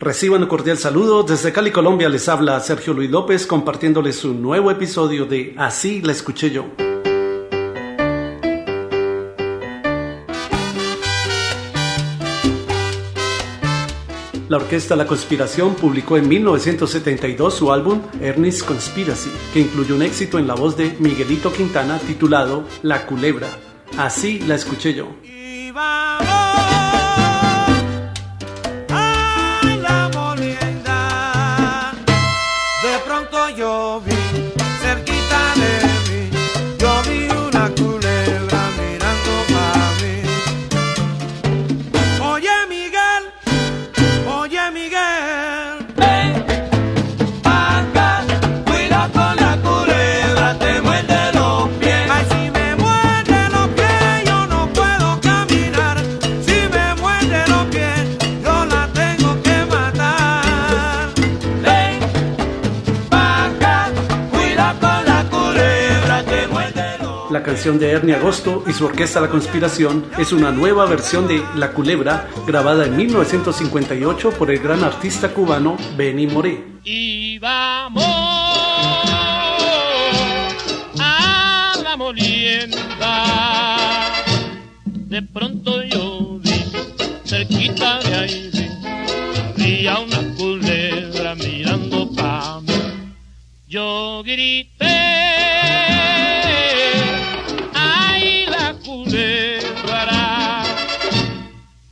[0.00, 1.24] Reciban un cordial saludo.
[1.24, 6.12] Desde Cali, Colombia, les habla Sergio Luis López compartiéndoles un nuevo episodio de Así la
[6.12, 6.66] escuché yo.
[14.48, 20.38] La orquesta La Conspiración publicó en 1972 su álbum Ernest Conspiracy, que incluyó un éxito
[20.38, 23.48] en la voz de Miguelito Quintana titulado La Culebra.
[23.96, 25.08] Así la escuché yo.
[33.78, 34.67] La
[67.48, 71.72] canción de Ernie Agosto y su orquesta La Conspiración es una nueva versión de La
[71.72, 76.62] Culebra grabada en 1958 por el gran artista cubano Benny Moré.
[76.84, 78.04] Y vamos
[81.00, 83.24] a la molienda.
[84.84, 86.64] De pronto yo vi
[87.24, 88.50] cerquita de ahí
[89.56, 92.74] había una culebra mirando para mí.
[93.66, 95.17] Yo grité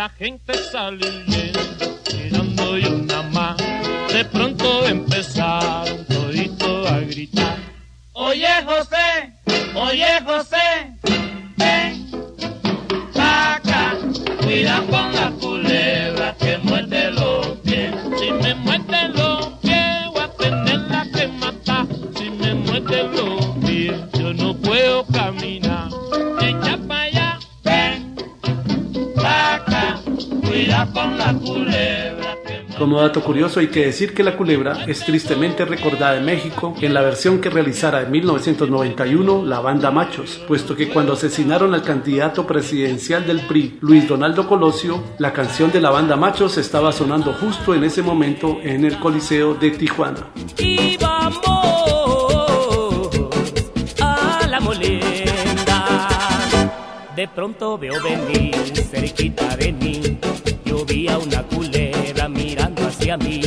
[0.00, 3.54] La gente salió mirando y una más.
[4.10, 7.58] De pronto empezaron todito a gritar.
[8.14, 9.34] Oye José,
[9.74, 10.96] oye José,
[11.58, 12.10] ven
[13.14, 13.94] acá,
[14.40, 15.19] cuida con
[32.78, 36.94] Como dato curioso hay que decir que la culebra es tristemente recordada en México en
[36.94, 42.46] la versión que realizara en 1991 la banda Machos, puesto que cuando asesinaron al candidato
[42.46, 47.74] presidencial del PRI, Luis Donaldo Colosio, la canción de la banda Machos estaba sonando justo
[47.74, 50.28] en ese momento en el Coliseo de Tijuana.
[57.16, 58.54] De pronto veo venir
[58.90, 60.18] cerquita de mí,
[60.70, 63.40] yo vi a una culebra mirando hacia mí.